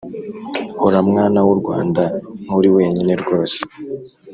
[0.81, 2.03] hora mwana w’u rwanda
[2.43, 3.59] nturi wenyine rwose